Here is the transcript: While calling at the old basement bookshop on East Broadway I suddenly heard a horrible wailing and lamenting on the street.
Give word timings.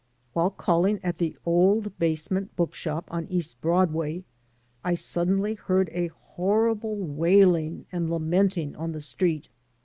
While 0.33 0.49
calling 0.49 0.99
at 1.03 1.19
the 1.19 1.37
old 1.45 1.99
basement 1.99 2.55
bookshop 2.55 3.07
on 3.11 3.27
East 3.27 3.61
Broadway 3.61 4.23
I 4.83 4.95
suddenly 4.95 5.53
heard 5.53 5.89
a 5.93 6.07
horrible 6.07 6.95
wailing 6.95 7.85
and 7.91 8.09
lamenting 8.09 8.75
on 8.75 8.93
the 8.93 8.99
street. 9.01 9.49